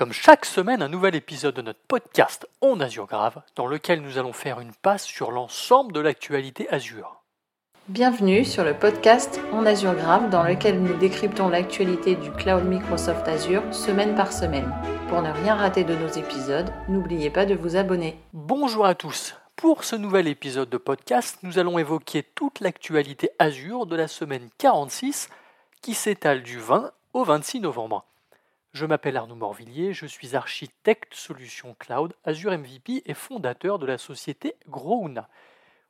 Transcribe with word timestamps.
comme 0.00 0.14
chaque 0.14 0.46
semaine, 0.46 0.80
un 0.80 0.88
nouvel 0.88 1.14
épisode 1.14 1.54
de 1.54 1.60
notre 1.60 1.82
podcast 1.86 2.48
On 2.62 2.80
Azure 2.80 3.06
Grave, 3.06 3.42
dans 3.54 3.66
lequel 3.66 4.00
nous 4.00 4.16
allons 4.16 4.32
faire 4.32 4.58
une 4.58 4.72
passe 4.72 5.04
sur 5.04 5.30
l'ensemble 5.30 5.92
de 5.92 6.00
l'actualité 6.00 6.66
Azure. 6.70 7.20
Bienvenue 7.86 8.46
sur 8.46 8.64
le 8.64 8.72
podcast 8.72 9.42
On 9.52 9.66
Azure 9.66 9.94
Grave, 9.94 10.30
dans 10.30 10.42
lequel 10.42 10.82
nous 10.82 10.96
décryptons 10.96 11.50
l'actualité 11.50 12.14
du 12.14 12.30
cloud 12.30 12.64
Microsoft 12.64 13.28
Azure 13.28 13.62
semaine 13.74 14.14
par 14.14 14.32
semaine. 14.32 14.72
Pour 15.10 15.20
ne 15.20 15.30
rien 15.30 15.54
rater 15.54 15.84
de 15.84 15.94
nos 15.94 16.08
épisodes, 16.08 16.72
n'oubliez 16.88 17.28
pas 17.28 17.44
de 17.44 17.54
vous 17.54 17.76
abonner. 17.76 18.18
Bonjour 18.32 18.86
à 18.86 18.94
tous. 18.94 19.34
Pour 19.54 19.84
ce 19.84 19.96
nouvel 19.96 20.28
épisode 20.28 20.70
de 20.70 20.78
podcast, 20.78 21.40
nous 21.42 21.58
allons 21.58 21.78
évoquer 21.78 22.22
toute 22.22 22.60
l'actualité 22.60 23.28
Azure 23.38 23.84
de 23.84 23.96
la 23.96 24.08
semaine 24.08 24.48
46 24.56 25.28
qui 25.82 25.92
s'étale 25.92 26.42
du 26.42 26.58
20 26.58 26.90
au 27.12 27.22
26 27.24 27.60
novembre. 27.60 28.06
Je 28.72 28.86
m'appelle 28.86 29.16
Arnaud 29.16 29.34
Morvillier, 29.34 29.92
je 29.92 30.06
suis 30.06 30.36
architecte 30.36 31.14
solution 31.14 31.74
cloud 31.74 32.14
Azure 32.22 32.56
MVP 32.56 33.02
et 33.04 33.14
fondateur 33.14 33.80
de 33.80 33.86
la 33.86 33.98
société 33.98 34.54
Grouna. 34.68 35.28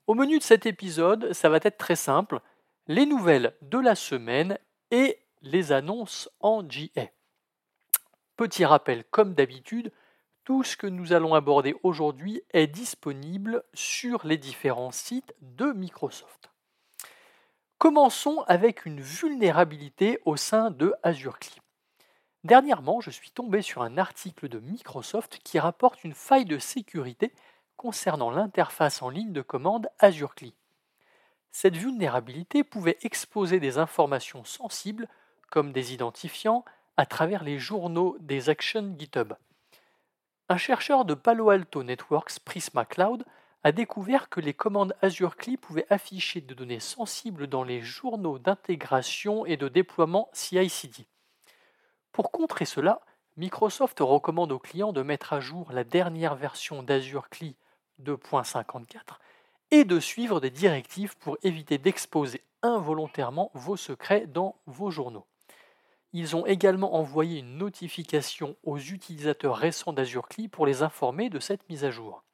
Au 0.07 0.15
menu 0.15 0.39
de 0.39 0.43
cet 0.43 0.65
épisode, 0.65 1.35
ça 1.35 1.51
va 1.51 1.59
être 1.63 1.77
très 1.77 1.97
simple, 1.97 2.41
les 2.87 3.05
nouvelles 3.05 3.55
de 3.61 3.79
la 3.79 3.95
semaine 3.95 4.59
et 4.91 5.19
les 5.43 5.73
annonces 5.73 6.31
en 6.41 6.63
GA. 6.63 7.09
Petit 8.37 8.65
rappel, 8.65 9.05
comme 9.11 9.35
d'habitude, 9.35 9.93
tout 10.45 10.65
ce 10.65 10.79
que 10.79 10.87
nous 10.87 11.13
allons 11.13 11.35
aborder 11.35 11.77
aujourd'hui 11.83 12.43
est 12.51 12.67
disponible 12.67 13.63
sur 13.75 14.27
les 14.27 14.39
différents 14.39 14.91
sites 14.91 15.35
de 15.43 15.71
Microsoft. 15.73 16.51
Commençons 17.77 18.43
avec 18.47 18.87
une 18.87 19.03
vulnérabilité 19.03 20.19
au 20.25 20.37
sein 20.37 20.71
de 20.71 20.95
Azure 21.03 21.39
Clip. 21.39 21.60
Dernièrement, 22.45 23.03
je 23.03 23.11
suis 23.11 23.31
tombé 23.31 23.61
sur 23.61 23.83
un 23.83 23.99
article 23.99 24.49
de 24.49 24.61
Microsoft 24.61 25.41
qui 25.45 25.59
rapporte 25.59 26.05
une 26.05 26.15
faille 26.15 26.47
de 26.47 26.59
sécurité 26.59 27.35
concernant 27.77 28.31
l'interface 28.31 29.03
en 29.03 29.11
ligne 29.11 29.33
de 29.33 29.43
commande 29.43 29.91
Azure 29.99 30.35
CLI. 30.35 30.55
Cette 31.53 31.77
vulnérabilité 31.77 32.65
pouvait 32.65 32.97
exposer 33.03 33.61
des 33.61 33.77
informations 33.77 34.45
sensibles 34.45 35.07
comme 35.51 35.73
des 35.73 35.93
identifiants 35.93 36.65
à 36.97 37.05
travers 37.05 37.45
les 37.45 37.59
journaux 37.59 38.17
des 38.21 38.49
actions 38.49 38.95
GitHub. 38.99 39.35
Un 40.49 40.57
chercheur 40.57 41.05
de 41.05 41.13
Palo 41.13 41.51
Alto 41.51 41.83
Networks 41.83 42.41
Prisma 42.41 42.87
Cloud 42.87 43.25
a 43.65 43.73
découvert 43.73 44.31
que 44.31 44.41
les 44.41 44.55
commandes 44.55 44.97
Azure 45.03 45.37
CLI 45.37 45.59
pouvaient 45.59 45.87
afficher 45.91 46.41
des 46.41 46.55
données 46.55 46.81
sensibles 46.81 47.49
dans 47.49 47.65
les 47.65 47.83
journaux 47.83 48.39
d'intégration 48.39 49.45
et 49.45 49.59
de 49.59 49.69
déploiement 49.69 50.31
CI/CD. 50.33 51.07
Pour 52.13 52.33
contrer 52.33 52.65
cela, 52.65 53.01
Microsoft 53.37 53.99
recommande 54.01 54.53
aux 54.53 54.59
clients 54.59 54.93
de 54.93 55.03
mettre 55.03 55.33
à 55.33 55.41
jour 55.41 55.71
la 55.73 55.85
dernière 55.85 56.35
version 56.35 56.83
d'Azure 56.83 57.29
CLI 57.29 57.57
2.54 58.03 58.97
et 59.71 59.85
de 59.85 60.01
suivre 60.01 60.41
des 60.41 60.51
directives 60.51 61.17
pour 61.19 61.39
éviter 61.43 61.79
d'exposer 61.79 62.43
involontairement 62.63 63.51
vos 63.55 63.77
secrets 63.77 64.27
dans 64.27 64.57
vos 64.67 64.91
journaux. 64.91 65.27
Ils 66.13 66.35
ont 66.35 66.45
également 66.45 66.97
envoyé 66.97 67.39
une 67.39 67.57
notification 67.57 68.57
aux 68.65 68.79
utilisateurs 68.79 69.57
récents 69.57 69.93
d'Azure 69.93 70.29
CLI 70.29 70.49
pour 70.49 70.67
les 70.67 70.83
informer 70.83 71.31
de 71.31 71.39
cette 71.39 71.69
mise 71.69 71.85
à 71.85 71.91
jour. 71.93 72.25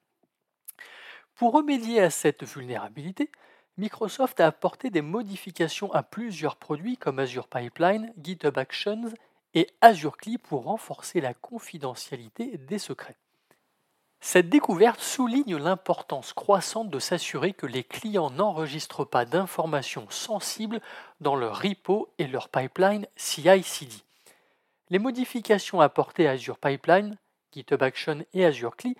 Pour 1.34 1.52
remédier 1.52 2.00
à 2.00 2.08
cette 2.08 2.44
vulnérabilité, 2.44 3.30
Microsoft 3.76 4.40
a 4.40 4.46
apporté 4.46 4.88
des 4.88 5.02
modifications 5.02 5.92
à 5.92 6.02
plusieurs 6.02 6.56
produits 6.56 6.96
comme 6.96 7.18
Azure 7.18 7.46
Pipeline, 7.48 8.14
GitHub 8.22 8.56
Actions 8.56 9.12
et 9.56 9.68
Azure 9.80 10.18
Clip 10.18 10.40
pour 10.46 10.64
renforcer 10.64 11.22
la 11.22 11.32
confidentialité 11.32 12.58
des 12.58 12.78
secrets. 12.78 13.16
Cette 14.20 14.50
découverte 14.50 15.00
souligne 15.00 15.56
l'importance 15.56 16.34
croissante 16.34 16.90
de 16.90 16.98
s'assurer 16.98 17.54
que 17.54 17.64
les 17.64 17.82
clients 17.82 18.30
n'enregistrent 18.30 19.08
pas 19.08 19.24
d'informations 19.24 20.08
sensibles 20.10 20.80
dans 21.20 21.36
leur 21.36 21.62
repo 21.62 22.12
et 22.18 22.26
leur 22.26 22.50
pipeline 22.50 23.06
CI/CD. 23.16 23.94
Les 24.90 24.98
modifications 24.98 25.80
apportées 25.80 26.28
à 26.28 26.32
Azure 26.32 26.58
Pipeline, 26.58 27.16
GitHub 27.52 27.82
Action 27.82 28.26
et 28.34 28.44
Azure 28.44 28.76
CLI 28.76 28.94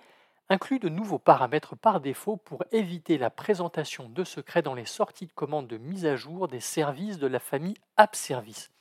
incluent 0.49 0.79
de 0.79 0.89
nouveaux 0.89 1.19
paramètres 1.19 1.75
par 1.75 2.01
défaut 2.01 2.37
pour 2.37 2.63
éviter 2.71 3.19
la 3.19 3.29
présentation 3.29 4.09
de 4.09 4.23
secrets 4.23 4.63
dans 4.63 4.73
les 4.73 4.85
sorties 4.85 5.27
de 5.27 5.33
commande 5.33 5.67
de 5.67 5.77
mise 5.77 6.05
à 6.05 6.15
jour 6.15 6.47
des 6.47 6.61
services 6.61 7.19
de 7.19 7.27
la 7.27 7.39
famille 7.39 7.77
App 7.95 8.15
Service. 8.15 8.71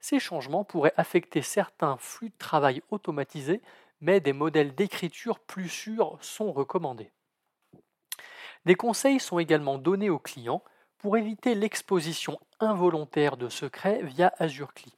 Ces 0.00 0.20
changements 0.20 0.64
pourraient 0.64 0.94
affecter 0.96 1.42
certains 1.42 1.96
flux 1.98 2.30
de 2.30 2.38
travail 2.38 2.82
automatisés, 2.90 3.60
mais 4.00 4.20
des 4.20 4.32
modèles 4.32 4.74
d'écriture 4.74 5.40
plus 5.40 5.68
sûrs 5.68 6.18
sont 6.20 6.52
recommandés. 6.52 7.10
Des 8.64 8.74
conseils 8.74 9.20
sont 9.20 9.38
également 9.38 9.78
donnés 9.78 10.10
aux 10.10 10.18
clients 10.18 10.62
pour 10.98 11.16
éviter 11.16 11.54
l'exposition 11.54 12.38
involontaire 12.60 13.36
de 13.36 13.48
secrets 13.48 14.02
via 14.02 14.32
Azure 14.38 14.74
CLI. 14.74 14.94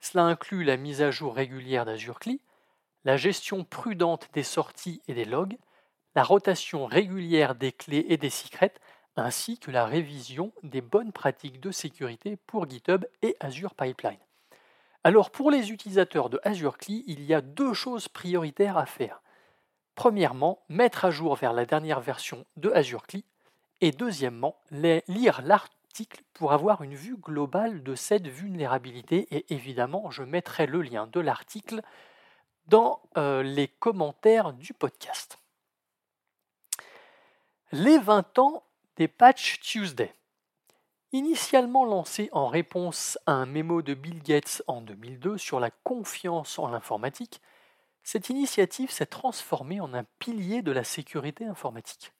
Cela 0.00 0.24
inclut 0.24 0.64
la 0.64 0.76
mise 0.76 1.02
à 1.02 1.10
jour 1.10 1.34
régulière 1.34 1.84
d'Azure 1.84 2.20
CLI, 2.20 2.40
la 3.04 3.16
gestion 3.16 3.64
prudente 3.64 4.28
des 4.32 4.42
sorties 4.42 5.02
et 5.08 5.14
des 5.14 5.24
logs, 5.24 5.56
la 6.14 6.22
rotation 6.22 6.86
régulière 6.86 7.54
des 7.54 7.72
clés 7.72 8.06
et 8.08 8.16
des 8.16 8.30
secrets, 8.30 8.74
ainsi 9.16 9.58
que 9.58 9.70
la 9.70 9.86
révision 9.86 10.52
des 10.62 10.80
bonnes 10.80 11.12
pratiques 11.12 11.60
de 11.60 11.70
sécurité 11.70 12.36
pour 12.36 12.68
GitHub 12.68 13.04
et 13.22 13.36
Azure 13.40 13.74
Pipeline. 13.74 14.18
Alors 15.04 15.30
pour 15.30 15.50
les 15.50 15.70
utilisateurs 15.70 16.30
de 16.30 16.40
Azure 16.44 16.78
CLI, 16.78 17.04
il 17.06 17.22
y 17.24 17.34
a 17.34 17.40
deux 17.40 17.74
choses 17.74 18.08
prioritaires 18.08 18.78
à 18.78 18.86
faire. 18.86 19.20
Premièrement, 19.94 20.62
mettre 20.68 21.04
à 21.04 21.10
jour 21.10 21.36
vers 21.36 21.52
la 21.52 21.66
dernière 21.66 22.00
version 22.00 22.44
de 22.56 22.70
Azure 22.70 23.06
CLI 23.06 23.24
et 23.80 23.92
deuxièmement, 23.92 24.56
lire 24.70 25.42
l'article 25.42 26.22
pour 26.32 26.52
avoir 26.52 26.82
une 26.82 26.94
vue 26.94 27.16
globale 27.16 27.82
de 27.82 27.94
cette 27.94 28.26
vulnérabilité 28.26 29.28
et 29.30 29.52
évidemment, 29.52 30.10
je 30.10 30.22
mettrai 30.22 30.66
le 30.66 30.82
lien 30.82 31.06
de 31.06 31.20
l'article 31.20 31.82
dans 32.66 33.02
euh, 33.16 33.42
les 33.42 33.68
commentaires 33.68 34.54
du 34.54 34.72
podcast. 34.72 35.38
Les 37.72 37.98
20 37.98 38.38
ans 38.38 38.64
des 38.96 39.08
Patch 39.08 39.60
Tuesday. 39.60 40.14
Initialement 41.12 41.84
lancé 41.84 42.28
en 42.32 42.46
réponse 42.46 43.18
à 43.26 43.32
un 43.32 43.46
mémo 43.46 43.82
de 43.82 43.94
Bill 43.94 44.22
Gates 44.22 44.62
en 44.66 44.80
2002 44.80 45.38
sur 45.38 45.58
la 45.58 45.70
confiance 45.70 46.58
en 46.58 46.68
l'informatique, 46.68 47.40
cette 48.02 48.28
initiative 48.28 48.90
s'est 48.90 49.06
transformée 49.06 49.80
en 49.80 49.94
un 49.94 50.04
pilier 50.18 50.62
de 50.62 50.70
la 50.70 50.84
sécurité 50.84 51.44
informatique. 51.44 52.12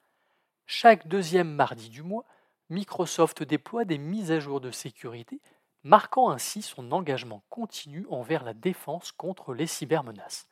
Chaque 0.66 1.06
deuxième 1.06 1.50
mardi 1.50 1.90
du 1.90 2.02
mois, 2.02 2.24
Microsoft 2.70 3.42
déploie 3.42 3.84
des 3.84 3.98
mises 3.98 4.32
à 4.32 4.40
jour 4.40 4.60
de 4.60 4.70
sécurité, 4.70 5.40
marquant 5.82 6.30
ainsi 6.30 6.62
son 6.62 6.90
engagement 6.90 7.44
continu 7.50 8.06
envers 8.10 8.42
la 8.42 8.54
défense 8.54 9.12
contre 9.12 9.54
les 9.54 9.66
cybermenaces. 9.66 10.48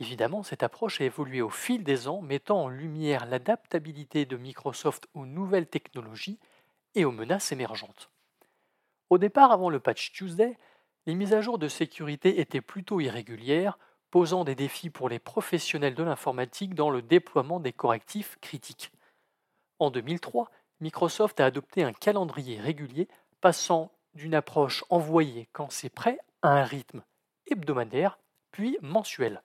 Évidemment, 0.00 0.42
cette 0.42 0.62
approche 0.62 1.02
a 1.02 1.04
évolué 1.04 1.42
au 1.42 1.50
fil 1.50 1.84
des 1.84 2.08
ans, 2.08 2.22
mettant 2.22 2.64
en 2.64 2.68
lumière 2.68 3.26
l'adaptabilité 3.26 4.24
de 4.24 4.38
Microsoft 4.38 5.06
aux 5.12 5.26
nouvelles 5.26 5.68
technologies 5.68 6.38
et 6.94 7.04
aux 7.04 7.12
menaces 7.12 7.52
émergentes. 7.52 8.10
Au 9.10 9.18
départ, 9.18 9.52
avant 9.52 9.68
le 9.68 9.78
patch 9.78 10.12
Tuesday, 10.12 10.56
les 11.04 11.14
mises 11.14 11.34
à 11.34 11.42
jour 11.42 11.58
de 11.58 11.68
sécurité 11.68 12.40
étaient 12.40 12.62
plutôt 12.62 13.00
irrégulières, 13.00 13.78
posant 14.10 14.42
des 14.44 14.54
défis 14.54 14.88
pour 14.88 15.10
les 15.10 15.18
professionnels 15.18 15.94
de 15.94 16.02
l'informatique 16.02 16.74
dans 16.74 16.90
le 16.90 17.02
déploiement 17.02 17.60
des 17.60 17.72
correctifs 17.72 18.38
critiques. 18.40 18.92
En 19.78 19.90
2003, 19.90 20.50
Microsoft 20.80 21.40
a 21.40 21.44
adopté 21.44 21.84
un 21.84 21.92
calendrier 21.92 22.58
régulier, 22.58 23.06
passant 23.42 23.92
d'une 24.14 24.34
approche 24.34 24.82
envoyée 24.88 25.48
quand 25.52 25.70
c'est 25.70 25.90
prêt 25.90 26.18
à 26.40 26.52
un 26.52 26.64
rythme 26.64 27.02
hebdomadaire, 27.50 28.18
puis 28.50 28.78
mensuel. 28.80 29.42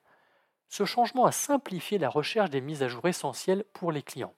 Ce 0.68 0.84
changement 0.84 1.24
a 1.26 1.32
simplifié 1.32 1.98
la 1.98 2.08
recherche 2.08 2.50
des 2.50 2.60
mises 2.60 2.82
à 2.82 2.88
jour 2.88 3.06
essentielles 3.06 3.64
pour 3.72 3.92
les 3.92 4.02
clients. 4.02 4.34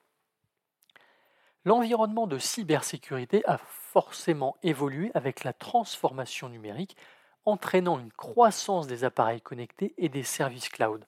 L'environnement 1.64 2.26
de 2.26 2.38
cybersécurité 2.38 3.44
a 3.46 3.58
forcément 3.58 4.56
évolué 4.62 5.10
avec 5.14 5.44
la 5.44 5.52
transformation 5.52 6.48
numérique, 6.48 6.96
entraînant 7.44 7.98
une 7.98 8.12
croissance 8.12 8.86
des 8.86 9.04
appareils 9.04 9.40
connectés 9.40 9.94
et 9.98 10.08
des 10.08 10.22
services 10.22 10.68
cloud. 10.68 11.06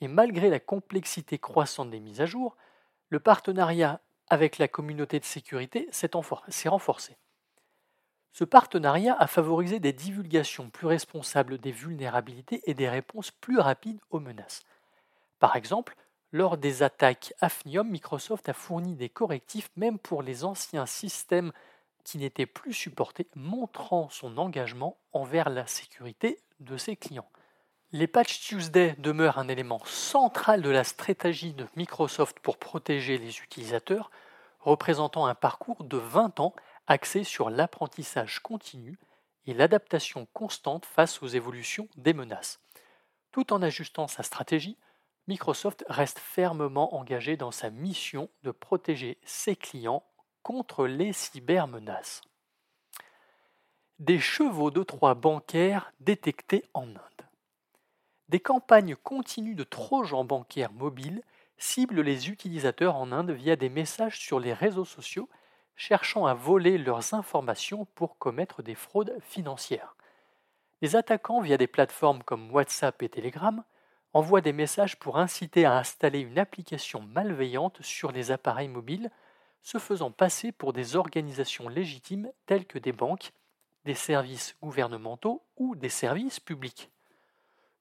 Et 0.00 0.08
malgré 0.08 0.50
la 0.50 0.60
complexité 0.60 1.38
croissante 1.38 1.90
des 1.90 2.00
mises 2.00 2.20
à 2.20 2.26
jour, 2.26 2.56
le 3.08 3.20
partenariat 3.20 4.00
avec 4.28 4.58
la 4.58 4.68
communauté 4.68 5.18
de 5.18 5.24
sécurité 5.24 5.88
s'est 5.90 6.10
renforcé. 6.68 7.16
Ce 8.32 8.44
partenariat 8.44 9.16
a 9.18 9.26
favorisé 9.26 9.80
des 9.80 9.92
divulgations 9.92 10.70
plus 10.70 10.86
responsables 10.86 11.58
des 11.58 11.72
vulnérabilités 11.72 12.62
et 12.66 12.74
des 12.74 12.88
réponses 12.88 13.30
plus 13.30 13.58
rapides 13.58 14.00
aux 14.10 14.20
menaces. 14.20 14.62
Par 15.38 15.56
exemple, 15.56 15.96
lors 16.32 16.56
des 16.56 16.82
attaques 16.82 17.34
Afnium, 17.40 17.88
Microsoft 17.88 18.48
a 18.48 18.52
fourni 18.52 18.94
des 18.94 19.08
correctifs 19.08 19.70
même 19.76 19.98
pour 19.98 20.22
les 20.22 20.44
anciens 20.44 20.86
systèmes 20.86 21.52
qui 22.04 22.18
n'étaient 22.18 22.46
plus 22.46 22.72
supportés, 22.72 23.26
montrant 23.34 24.08
son 24.10 24.38
engagement 24.38 24.96
envers 25.12 25.50
la 25.50 25.66
sécurité 25.66 26.38
de 26.60 26.76
ses 26.76 26.96
clients. 26.96 27.28
Les 27.92 28.06
Patch 28.06 28.40
Tuesday 28.40 28.94
demeurent 28.98 29.38
un 29.38 29.48
élément 29.48 29.80
central 29.84 30.62
de 30.62 30.70
la 30.70 30.84
stratégie 30.84 31.52
de 31.52 31.66
Microsoft 31.74 32.38
pour 32.38 32.58
protéger 32.58 33.18
les 33.18 33.40
utilisateurs, 33.40 34.12
représentant 34.60 35.26
un 35.26 35.34
parcours 35.34 35.82
de 35.82 35.96
20 35.96 36.38
ans 36.38 36.54
axé 36.86 37.24
sur 37.24 37.50
l'apprentissage 37.50 38.40
continu 38.40 38.98
et 39.46 39.54
l'adaptation 39.54 40.26
constante 40.32 40.86
face 40.86 41.22
aux 41.22 41.26
évolutions 41.26 41.88
des 41.96 42.12
menaces. 42.12 42.60
Tout 43.32 43.52
en 43.52 43.62
ajustant 43.62 44.08
sa 44.08 44.22
stratégie, 44.22 44.76
Microsoft 45.28 45.84
reste 45.88 46.18
fermement 46.18 46.96
engagé 46.96 47.36
dans 47.36 47.52
sa 47.52 47.70
mission 47.70 48.28
de 48.42 48.50
protéger 48.50 49.18
ses 49.24 49.54
clients 49.54 50.04
contre 50.42 50.86
les 50.86 51.12
cybermenaces. 51.12 52.22
Des 53.98 54.18
chevaux 54.18 54.70
de 54.70 54.82
Troie 54.82 55.14
bancaires 55.14 55.92
détectés 56.00 56.64
en 56.74 56.88
Inde. 56.88 57.28
Des 58.28 58.40
campagnes 58.40 58.96
continues 58.96 59.54
de 59.54 59.64
trojans 59.64 60.24
bancaires 60.24 60.72
mobiles 60.72 61.22
ciblent 61.58 62.00
les 62.00 62.30
utilisateurs 62.30 62.96
en 62.96 63.12
Inde 63.12 63.32
via 63.32 63.56
des 63.56 63.68
messages 63.68 64.18
sur 64.18 64.40
les 64.40 64.54
réseaux 64.54 64.84
sociaux 64.84 65.28
cherchant 65.80 66.26
à 66.26 66.34
voler 66.34 66.76
leurs 66.76 67.14
informations 67.14 67.86
pour 67.94 68.18
commettre 68.18 68.62
des 68.62 68.74
fraudes 68.74 69.16
financières. 69.22 69.96
Les 70.82 70.94
attaquants, 70.94 71.40
via 71.40 71.56
des 71.56 71.66
plateformes 71.66 72.22
comme 72.22 72.52
WhatsApp 72.52 73.02
et 73.02 73.08
Telegram, 73.08 73.64
envoient 74.12 74.42
des 74.42 74.52
messages 74.52 74.98
pour 74.98 75.16
inciter 75.16 75.64
à 75.64 75.78
installer 75.78 76.20
une 76.20 76.38
application 76.38 77.00
malveillante 77.00 77.80
sur 77.80 78.12
les 78.12 78.30
appareils 78.30 78.68
mobiles, 78.68 79.10
se 79.62 79.78
faisant 79.78 80.10
passer 80.10 80.52
pour 80.52 80.74
des 80.74 80.96
organisations 80.96 81.70
légitimes 81.70 82.30
telles 82.44 82.66
que 82.66 82.78
des 82.78 82.92
banques, 82.92 83.32
des 83.86 83.94
services 83.94 84.56
gouvernementaux 84.62 85.42
ou 85.56 85.76
des 85.76 85.88
services 85.88 86.40
publics. 86.40 86.90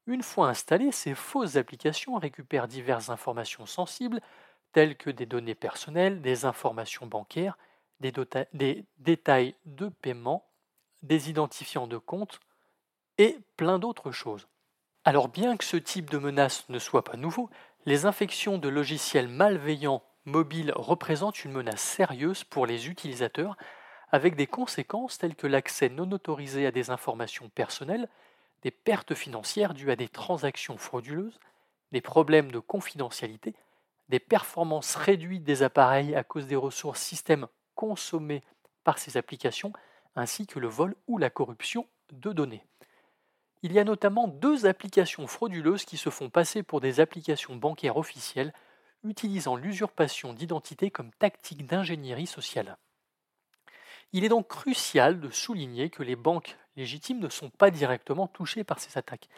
Une 0.08 0.24
fois 0.24 0.48
installées, 0.48 0.94
ces 0.94 1.16
fausses 1.16 1.58
applications 1.58 2.16
récupèrent 2.16 2.70
diverses 2.70 3.10
informations 3.10 3.66
sensibles 3.66 4.22
telles 4.72 4.96
que 4.96 5.10
des 5.10 5.26
données 5.26 5.54
personnelles, 5.54 6.22
des 6.22 6.46
informations 6.46 7.06
bancaires, 7.06 7.58
des, 8.00 8.86
détails 8.98 9.56
de 9.66 9.90
paiement, 9.90 10.46
des 11.02 11.30
identifiants 11.30 11.88
de 11.88 11.98
compte 11.98 12.40
et 13.18 13.38
plein 13.58 13.80
d'autres 13.80 14.12
choses. 14.12 14.48
Alors 15.06 15.28
bien 15.28 15.58
que 15.58 15.64
ce 15.64 15.78
type 15.78 16.10
de 16.10 16.18
menace 16.18 16.68
ne 16.70 16.80
soit 16.80 17.04
pas 17.04 17.18
nouveau, 17.18 17.50
les 17.86 18.06
infections 18.06 18.58
de 18.58 18.70
logiciels 18.70 19.28
malveillants 19.28 20.04
mobiles 20.26 20.74
représentent 20.76 21.44
une 21.44 21.52
menace 21.52 21.82
sérieuse 21.82 22.44
pour 22.44 22.66
les 22.66 22.88
utilisateurs 22.90 23.58
avec 24.12 24.36
des 24.36 24.48
conséquences 24.48 25.18
telles 25.18 25.36
que 25.36 25.48
l'accès 25.48 25.90
non 25.90 26.12
autorisé 26.12 26.66
à 26.66 26.72
des 26.72 26.90
informations 26.90 27.50
personnelles, 27.50 28.10
des 28.64 28.72
pertes 28.72 29.14
financières 29.14 29.74
dues 29.74 29.92
à 29.92 29.96
des 29.96 30.10
transactions 30.10 30.78
frauduleuses, 30.78 31.40
des 31.92 32.02
problèmes 32.02 32.52
de 32.52 32.60
confidentialité, 32.60 33.56
des 34.10 34.20
performances 34.20 34.96
réduites 34.96 35.44
des 35.44 35.64
appareils 35.64 36.16
à 36.16 36.24
cause 36.24 36.48
des 36.48 36.56
ressources 36.56 37.02
système 37.02 37.48
consommées 37.80 38.44
par 38.84 39.00
ces 39.00 39.16
applications, 39.16 39.72
ainsi 40.18 40.46
que 40.46 40.60
le 40.60 40.68
vol 40.68 40.96
ou 41.08 41.18
la 41.18 41.30
corruption 41.30 41.88
de 42.12 42.34
données. 42.34 42.66
Il 43.64 43.72
y 43.72 43.80
a 43.80 43.86
notamment 43.86 44.28
deux 44.28 44.66
applications 44.66 45.28
frauduleuses 45.28 45.86
qui 45.86 45.96
se 45.96 46.10
font 46.10 46.30
passer 46.30 46.62
pour 46.62 46.82
des 46.82 47.00
applications 47.00 47.56
bancaires 47.56 47.96
officielles, 47.96 48.54
utilisant 49.06 49.56
l'usurpation 49.56 50.34
d'identité 50.34 50.92
comme 50.92 51.12
tactique 51.12 51.66
d'ingénierie 51.66 52.28
sociale. 52.28 52.76
Il 54.12 54.26
est 54.26 54.30
donc 54.30 54.50
crucial 54.50 55.22
de 55.22 55.30
souligner 55.30 55.90
que 55.90 56.04
les 56.04 56.18
banques 56.18 56.58
légitimes 56.76 57.20
ne 57.20 57.30
sont 57.30 57.50
pas 57.50 57.72
directement 57.72 58.28
touchées 58.28 58.66
par 58.66 58.80
ces 58.80 58.98
attaques, 58.98 59.30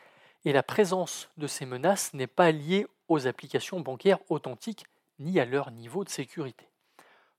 et 0.45 0.51
la 0.51 0.63
présence 0.63 1.29
de 1.38 1.45
ces 1.45 1.67
menaces 1.67 2.15
n'est 2.15 2.25
pas 2.25 2.51
liée 2.51 2.88
aux 3.07 3.27
applications 3.27 3.81
bancaires 3.81 4.17
authentiques 4.29 4.85
ni 5.19 5.39
à 5.39 5.45
leur 5.45 5.69
niveau 5.69 6.03
de 6.03 6.09
sécurité. 6.09 6.67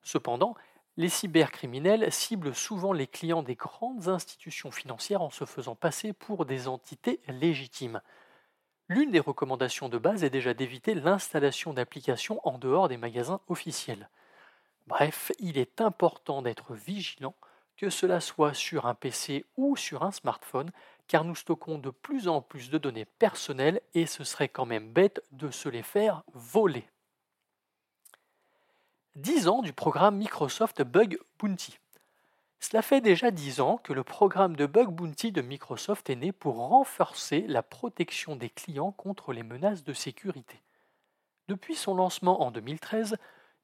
Cependant, 0.04 0.54
les 0.96 1.08
cybercriminels 1.08 2.12
ciblent 2.12 2.54
souvent 2.54 2.92
les 2.92 3.06
clients 3.06 3.42
des 3.42 3.54
grandes 3.54 4.08
institutions 4.08 4.70
financières 4.70 5.22
en 5.22 5.30
se 5.30 5.44
faisant 5.44 5.74
passer 5.74 6.12
pour 6.12 6.44
des 6.44 6.68
entités 6.68 7.20
légitimes. 7.28 8.02
L'une 8.88 9.10
des 9.10 9.20
recommandations 9.20 9.88
de 9.88 9.96
base 9.96 10.22
est 10.22 10.30
déjà 10.30 10.52
d'éviter 10.52 10.94
l'installation 10.94 11.72
d'applications 11.72 12.40
en 12.46 12.58
dehors 12.58 12.88
des 12.88 12.98
magasins 12.98 13.40
officiels. 13.48 14.10
Bref, 14.86 15.32
il 15.38 15.56
est 15.56 15.80
important 15.80 16.42
d'être 16.42 16.74
vigilant, 16.74 17.34
que 17.78 17.88
cela 17.88 18.20
soit 18.20 18.52
sur 18.52 18.86
un 18.86 18.94
PC 18.94 19.46
ou 19.56 19.76
sur 19.76 20.02
un 20.02 20.10
smartphone, 20.10 20.70
car 21.08 21.24
nous 21.24 21.34
stockons 21.34 21.78
de 21.78 21.90
plus 21.90 22.28
en 22.28 22.42
plus 22.42 22.68
de 22.68 22.76
données 22.78 23.06
personnelles 23.06 23.80
et 23.94 24.04
ce 24.04 24.24
serait 24.24 24.48
quand 24.48 24.66
même 24.66 24.92
bête 24.92 25.22
de 25.30 25.50
se 25.50 25.70
les 25.70 25.82
faire 25.82 26.22
voler. 26.34 26.84
10 29.16 29.48
ans 29.48 29.60
du 29.60 29.74
programme 29.74 30.16
Microsoft 30.16 30.80
Bug 30.80 31.18
Bounty. 31.38 31.78
Cela 32.60 32.80
fait 32.80 33.02
déjà 33.02 33.30
10 33.30 33.60
ans 33.60 33.76
que 33.76 33.92
le 33.92 34.04
programme 34.04 34.56
de 34.56 34.64
Bug 34.64 34.88
Bounty 34.88 35.32
de 35.32 35.42
Microsoft 35.42 36.08
est 36.08 36.16
né 36.16 36.32
pour 36.32 36.56
renforcer 36.56 37.44
la 37.46 37.62
protection 37.62 38.36
des 38.36 38.48
clients 38.48 38.90
contre 38.92 39.34
les 39.34 39.42
menaces 39.42 39.84
de 39.84 39.92
sécurité. 39.92 40.62
Depuis 41.48 41.74
son 41.74 41.94
lancement 41.94 42.40
en 42.40 42.50
2013, 42.50 43.18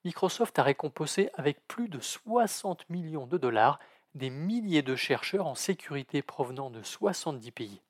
Microsoft 0.05 0.59
a 0.59 0.62
récompensé 0.65 1.31
avec 1.33 1.67
plus 1.67 1.89
de 1.89 1.99
60 1.99 2.91
millions 2.91 3.27
de 3.27 3.39
dollars 3.39 3.79
des 4.15 4.29
milliers 4.29 4.83
de 4.83 4.97
chercheurs 4.97 5.47
en 5.47 5.55
sécurité 5.55 6.21
provenant 6.21 6.69
de 6.69 6.83
70 6.83 7.53
pays. 7.53 7.81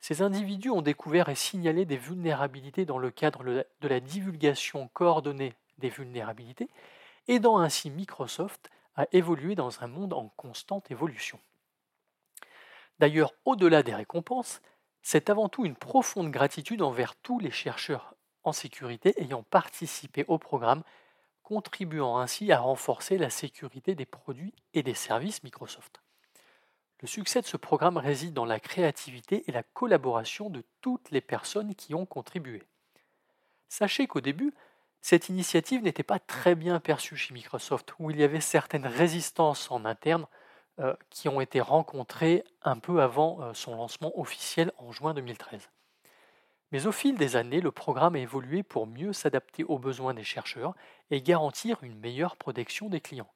Ces 0.00 0.22
individus 0.22 0.70
ont 0.70 0.80
découvert 0.80 1.28
et 1.28 1.34
signalé 1.34 1.84
des 1.84 1.98
vulnérabilités 1.98 2.86
dans 2.86 2.98
le 2.98 3.10
cadre 3.10 3.44
de 3.44 3.88
la 3.88 4.00
divulgation 4.00 4.88
coordonnée 4.94 5.52
des 5.78 5.88
vulnérabilités, 5.88 6.68
aidant 7.28 7.58
ainsi 7.58 7.90
Microsoft 7.90 8.70
à 8.96 9.06
évoluer 9.12 9.54
dans 9.54 9.82
un 9.82 9.86
monde 9.86 10.12
en 10.12 10.28
constante 10.36 10.90
évolution. 10.90 11.38
D'ailleurs, 12.98 13.32
au-delà 13.44 13.82
des 13.82 13.94
récompenses, 13.94 14.60
c'est 15.02 15.30
avant 15.30 15.48
tout 15.48 15.64
une 15.64 15.76
profonde 15.76 16.30
gratitude 16.30 16.82
envers 16.82 17.14
tous 17.16 17.38
les 17.38 17.52
chercheurs 17.52 18.14
en 18.42 18.52
sécurité 18.52 19.14
ayant 19.22 19.42
participé 19.42 20.24
au 20.26 20.38
programme 20.38 20.82
contribuant 21.42 22.18
ainsi 22.18 22.52
à 22.52 22.58
renforcer 22.58 23.16
la 23.16 23.30
sécurité 23.30 23.94
des 23.94 24.04
produits 24.04 24.54
et 24.74 24.82
des 24.82 24.94
services 24.94 25.42
Microsoft. 25.44 26.02
Le 27.00 27.06
succès 27.06 27.40
de 27.40 27.46
ce 27.46 27.56
programme 27.56 27.96
réside 27.96 28.34
dans 28.34 28.44
la 28.44 28.60
créativité 28.60 29.44
et 29.46 29.52
la 29.52 29.62
collaboration 29.62 30.50
de 30.50 30.64
toutes 30.80 31.10
les 31.10 31.20
personnes 31.20 31.74
qui 31.74 31.94
ont 31.94 32.04
contribué. 32.04 32.64
Sachez 33.68 34.06
qu'au 34.06 34.20
début, 34.20 34.52
cette 35.00 35.28
initiative 35.28 35.82
n'était 35.82 36.02
pas 36.02 36.18
très 36.18 36.54
bien 36.54 36.80
perçue 36.80 37.16
chez 37.16 37.32
Microsoft, 37.34 37.94
où 37.98 38.10
il 38.10 38.18
y 38.18 38.24
avait 38.24 38.40
certaines 38.40 38.86
résistances 38.86 39.70
en 39.70 39.84
interne 39.84 40.26
euh, 40.80 40.94
qui 41.10 41.28
ont 41.28 41.40
été 41.40 41.60
rencontrées 41.60 42.44
un 42.62 42.78
peu 42.78 43.00
avant 43.02 43.40
euh, 43.40 43.54
son 43.54 43.76
lancement 43.76 44.18
officiel 44.18 44.72
en 44.78 44.92
juin 44.92 45.14
2013. 45.14 45.68
Mais 46.70 46.86
au 46.86 46.92
fil 46.92 47.16
des 47.16 47.36
années, 47.36 47.60
le 47.60 47.72
programme 47.72 48.14
a 48.14 48.20
évolué 48.20 48.62
pour 48.62 48.86
mieux 48.86 49.12
s'adapter 49.12 49.64
aux 49.64 49.78
besoins 49.78 50.14
des 50.14 50.24
chercheurs 50.24 50.74
et 51.10 51.22
garantir 51.22 51.82
une 51.82 51.98
meilleure 51.98 52.36
protection 52.36 52.88
des 52.88 53.00
clients. 53.00 53.30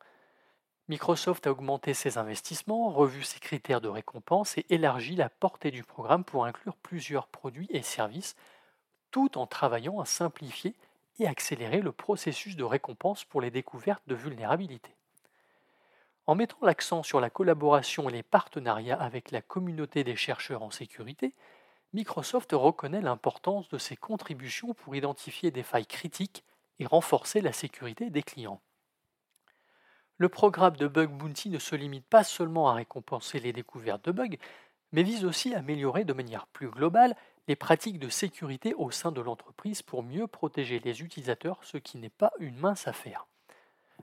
Microsoft 0.88 1.47
a 1.47 1.52
augmenté 1.52 1.95
ses 1.95 2.19
investissements, 2.19 2.90
revu 2.90 3.23
ses 3.23 3.40
critères 3.40 3.81
de 3.81 3.88
récompense 3.88 4.59
et 4.59 4.66
élargi 4.69 5.16
la 5.16 5.31
portée 5.31 5.71
du 5.71 5.85
programme 5.85 6.25
pour 6.25 6.45
inclure 6.45 6.76
plusieurs 6.76 7.28
produits 7.28 7.69
et 7.71 7.83
services, 7.83 8.37
tout 9.11 9.38
en 9.38 9.47
travaillant 9.47 10.00
à 10.00 10.04
simplifier 10.04 10.75
et 11.19 11.26
accélérer 11.26 11.81
le 11.81 11.92
processus 11.92 12.57
de 12.57 12.64
récompense 12.64 13.25
pour 13.25 13.40
les 13.40 13.50
découvertes 13.50 14.02
de 14.07 14.14
vulnérabilité. 14.14 14.95
En 16.26 16.35
mettant 16.35 16.59
l'accent 16.62 17.02
sur 17.02 17.21
la 17.21 17.31
collaboration 17.31 18.09
et 18.09 18.12
les 18.12 18.23
partenariats 18.23 19.00
avec 19.00 19.31
la 19.31 19.42
communauté 19.42 20.04
des 20.04 20.16
chercheurs 20.16 20.62
en 20.62 20.71
sécurité, 20.71 21.35
Microsoft 21.92 22.52
reconnaît 22.52 23.02
l'importance 23.02 23.69
de 23.69 23.78
ses 23.78 23.97
contributions 23.97 24.73
pour 24.73 24.97
identifier 24.97 25.50
des 25.50 25.62
failles 25.62 25.87
critiques 25.87 26.45
et 26.78 26.87
renforcer 26.87 27.40
la 27.40 27.52
sécurité 27.52 28.09
des 28.09 28.23
clients. 28.23 28.61
Le 30.16 30.28
programme 30.28 30.76
de 30.76 30.87
Bug 30.87 31.11
Bounty 31.11 31.50
ne 31.50 31.59
se 31.59 31.75
limite 31.75 32.07
pas 32.07 32.25
seulement 32.25 32.69
à 32.69 32.75
récompenser 32.75 33.40
les 33.40 33.52
découvertes 33.52 34.04
de 34.04 34.12
bugs, 34.12 34.37
mais 34.92 35.02
vise 35.02 35.25
aussi 35.25 35.54
à 35.54 35.59
améliorer 35.59 36.04
de 36.04 36.12
manière 36.12 36.47
plus 36.47 36.69
globale 36.71 37.16
les 37.49 37.56
pratiques 37.56 37.99
de 37.99 38.08
sécurité 38.08 38.75
au 38.75 38.90
sein 38.90 39.12
de 39.12 39.20
l'entreprise 39.20 39.82
pour 39.82 40.02
mieux 40.02 40.26
protéger 40.26 40.78
les 40.80 41.02
utilisateurs, 41.02 41.58
ce 41.62 41.76
qui 41.76 41.99
n'est 41.99 42.08
pas 42.08 42.32
une 42.38 42.56
mince 42.56 42.87
affaire. 42.87 43.26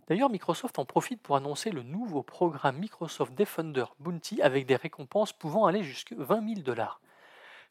D'ailleurs, 0.07 0.29
Microsoft 0.29 0.79
en 0.79 0.85
profite 0.85 1.21
pour 1.21 1.35
annoncer 1.35 1.69
le 1.69 1.83
nouveau 1.83 2.23
programme 2.23 2.77
Microsoft 2.77 3.33
Defender 3.35 3.85
Bounty 3.99 4.41
avec 4.41 4.65
des 4.65 4.75
récompenses 4.75 5.33
pouvant 5.33 5.67
aller 5.67 5.83
jusqu'à 5.83 6.15
20 6.17 6.55
000 6.55 6.61
dollars. 6.61 6.99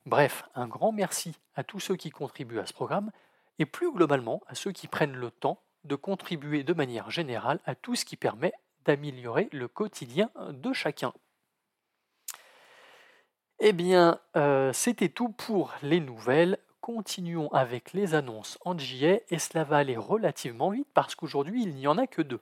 Bref, 0.07 0.45
un 0.55 0.69
grand 0.69 0.93
merci 0.93 1.37
à 1.55 1.65
tous 1.65 1.81
ceux 1.81 1.97
qui 1.97 2.11
contribuent 2.11 2.61
à 2.61 2.67
ce 2.67 2.73
programme 2.73 3.11
et 3.59 3.67
plus 3.67 3.93
globalement 3.93 4.41
à 4.47 4.55
ceux 4.55 4.73
qui 4.73 4.87
prennent 4.87 5.17
le 5.17 5.31
temps 5.31 5.61
de 5.85 5.97
contribuer 5.97 6.63
de 6.63 6.73
manière 6.73 7.11
générale 7.11 7.61
à 7.65 7.75
tout 7.75 7.95
ce 7.95 8.05
qui 8.05 8.17
permet 8.17 8.53
d'améliorer 8.85 9.49
le 9.53 9.69
quotidien 9.69 10.31
de 10.51 10.73
chacun. 10.73 11.13
Eh 13.61 13.73
bien, 13.73 14.21
euh, 14.37 14.73
c'était 14.73 15.09
tout 15.09 15.31
pour 15.31 15.73
les 15.83 15.99
nouvelles. 15.99 16.59
Continuons 16.81 17.49
avec 17.53 17.93
les 17.93 18.15
annonces 18.15 18.57
en 18.65 18.79
JA 18.79 19.19
et 19.31 19.39
cela 19.39 19.65
va 19.65 19.79
aller 19.79 19.97
relativement 19.97 20.71
vite 20.71 20.87
parce 20.95 21.17
qu'aujourd'hui 21.17 21.65
il 21.65 21.75
n'y 21.75 21.89
en 21.89 21.99
a 21.99 22.07
que 22.07 22.23
deux. 22.23 22.41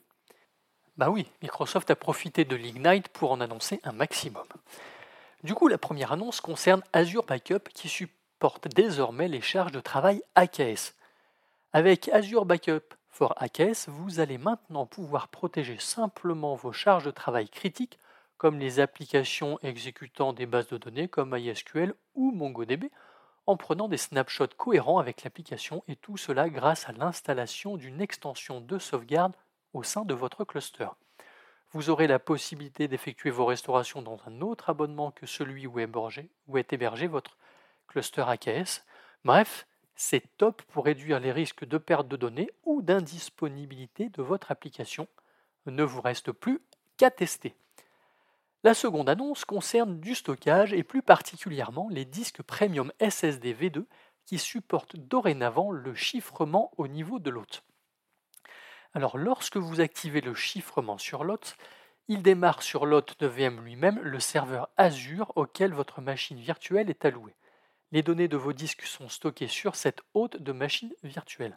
Bah 0.98 1.10
oui, 1.10 1.26
Microsoft 1.42 1.90
a 1.90 1.96
profité 1.96 2.44
de 2.44 2.54
l'Ignite 2.54 3.08
pour 3.08 3.32
en 3.32 3.40
annoncer 3.40 3.80
un 3.82 3.92
maximum. 3.92 4.46
Du 5.42 5.54
coup, 5.54 5.68
la 5.68 5.78
première 5.78 6.12
annonce 6.12 6.40
concerne 6.40 6.82
Azure 6.92 7.24
Backup 7.24 7.70
qui 7.72 7.88
supporte 7.88 8.68
désormais 8.68 9.28
les 9.28 9.40
charges 9.40 9.72
de 9.72 9.80
travail 9.80 10.22
AKS. 10.34 10.94
Avec 11.72 12.08
Azure 12.10 12.44
Backup 12.44 12.94
for 13.10 13.34
AKS, 13.38 13.88
vous 13.88 14.20
allez 14.20 14.38
maintenant 14.38 14.86
pouvoir 14.86 15.28
protéger 15.28 15.78
simplement 15.78 16.54
vos 16.54 16.72
charges 16.72 17.04
de 17.04 17.10
travail 17.10 17.48
critiques 17.48 17.98
comme 18.38 18.58
les 18.58 18.80
applications 18.80 19.58
exécutant 19.62 20.32
des 20.32 20.46
bases 20.46 20.68
de 20.68 20.78
données 20.78 21.08
comme 21.08 21.34
MySQL 21.34 21.94
ou 22.14 22.32
MongoDB 22.32 22.90
en 23.46 23.56
prenant 23.56 23.88
des 23.88 23.96
snapshots 23.96 24.56
cohérents 24.56 24.98
avec 24.98 25.22
l'application 25.22 25.82
et 25.88 25.96
tout 25.96 26.16
cela 26.16 26.50
grâce 26.50 26.88
à 26.88 26.92
l'installation 26.92 27.76
d'une 27.76 28.00
extension 28.00 28.60
de 28.60 28.78
sauvegarde 28.78 29.36
au 29.72 29.82
sein 29.82 30.04
de 30.04 30.14
votre 30.14 30.44
cluster. 30.44 30.88
Vous 31.72 31.90
aurez 31.90 32.06
la 32.06 32.18
possibilité 32.18 32.88
d'effectuer 32.88 33.30
vos 33.30 33.44
restaurations 33.44 34.02
dans 34.02 34.18
un 34.26 34.40
autre 34.40 34.70
abonnement 34.70 35.10
que 35.10 35.26
celui 35.26 35.66
où 35.66 35.78
est 35.78 36.72
hébergé, 36.72 37.06
votre 37.06 37.36
cluster 37.86 38.24
AKS. 38.26 38.84
Bref, 39.24 39.66
c'est 39.94 40.36
top 40.36 40.62
pour 40.62 40.84
réduire 40.84 41.20
les 41.20 41.32
risques 41.32 41.64
de 41.64 41.78
perte 41.78 42.08
de 42.08 42.16
données 42.16 42.50
ou 42.64 42.82
d'indisponibilité 42.82 44.08
de 44.08 44.22
votre 44.22 44.50
application. 44.50 45.08
Ne 45.66 45.82
vous 45.82 46.00
reste 46.00 46.32
plus 46.32 46.60
qu'à 46.96 47.10
tester. 47.10 47.54
La 48.66 48.74
seconde 48.74 49.08
annonce 49.08 49.44
concerne 49.44 50.00
du 50.00 50.16
stockage 50.16 50.72
et 50.72 50.82
plus 50.82 51.00
particulièrement 51.00 51.86
les 51.88 52.04
disques 52.04 52.42
premium 52.42 52.92
SSD 52.98 53.54
V2 53.54 53.84
qui 54.24 54.40
supportent 54.40 54.96
dorénavant 54.96 55.70
le 55.70 55.94
chiffrement 55.94 56.72
au 56.76 56.88
niveau 56.88 57.20
de 57.20 57.30
l'hôte. 57.30 57.62
Alors 58.92 59.18
lorsque 59.18 59.56
vous 59.56 59.80
activez 59.80 60.20
le 60.20 60.34
chiffrement 60.34 60.98
sur 60.98 61.22
l'hôte, 61.22 61.56
il 62.08 62.24
démarre 62.24 62.60
sur 62.60 62.86
l'hôte 62.86 63.14
de 63.20 63.28
VM 63.28 63.64
lui-même 63.64 64.00
le 64.00 64.18
serveur 64.18 64.68
Azure 64.76 65.30
auquel 65.36 65.72
votre 65.72 66.00
machine 66.00 66.40
virtuelle 66.40 66.90
est 66.90 67.04
allouée. 67.04 67.36
Les 67.92 68.02
données 68.02 68.26
de 68.26 68.36
vos 68.36 68.52
disques 68.52 68.82
sont 68.82 69.08
stockées 69.08 69.46
sur 69.46 69.76
cette 69.76 70.02
hôte 70.12 70.38
de 70.38 70.50
machine 70.50 70.92
virtuelle. 71.04 71.56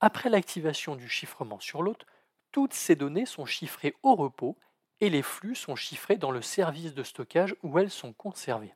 Après 0.00 0.30
l'activation 0.30 0.96
du 0.96 1.06
chiffrement 1.06 1.60
sur 1.60 1.82
l'hôte, 1.82 2.06
toutes 2.50 2.72
ces 2.72 2.96
données 2.96 3.26
sont 3.26 3.44
chiffrées 3.44 3.94
au 4.02 4.14
repos 4.14 4.56
et 5.04 5.10
les 5.10 5.20
flux 5.20 5.54
sont 5.54 5.76
chiffrés 5.76 6.16
dans 6.16 6.30
le 6.30 6.40
service 6.40 6.94
de 6.94 7.02
stockage 7.02 7.54
où 7.62 7.78
elles 7.78 7.90
sont 7.90 8.14
conservées. 8.14 8.74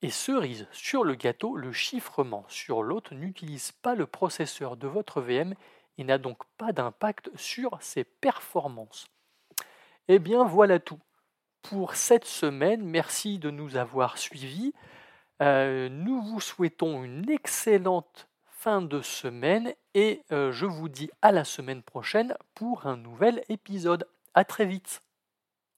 Et 0.00 0.08
cerise 0.08 0.66
sur 0.72 1.04
le 1.04 1.14
gâteau, 1.14 1.54
le 1.54 1.70
chiffrement 1.70 2.46
sur 2.48 2.82
l'hôte 2.82 3.12
n'utilise 3.12 3.70
pas 3.70 3.94
le 3.94 4.06
processeur 4.06 4.78
de 4.78 4.88
votre 4.88 5.20
VM 5.20 5.54
et 5.98 6.04
n'a 6.04 6.16
donc 6.16 6.38
pas 6.56 6.72
d'impact 6.72 7.30
sur 7.36 7.76
ses 7.82 8.04
performances. 8.04 9.08
Eh 10.08 10.18
bien 10.18 10.44
voilà 10.44 10.78
tout 10.78 10.98
pour 11.60 11.94
cette 11.94 12.24
semaine. 12.24 12.82
Merci 12.82 13.38
de 13.38 13.50
nous 13.50 13.76
avoir 13.76 14.16
suivis. 14.16 14.72
Euh, 15.42 15.90
nous 15.90 16.22
vous 16.22 16.40
souhaitons 16.40 17.04
une 17.04 17.28
excellente 17.28 18.28
fin 18.46 18.80
de 18.80 19.02
semaine 19.02 19.74
et 19.92 20.22
euh, 20.32 20.52
je 20.52 20.64
vous 20.64 20.88
dis 20.88 21.10
à 21.20 21.32
la 21.32 21.44
semaine 21.44 21.82
prochaine 21.82 22.34
pour 22.54 22.86
un 22.86 22.96
nouvel 22.96 23.44
épisode. 23.50 24.08
À 24.32 24.44
très 24.44 24.64
vite. 24.64 25.02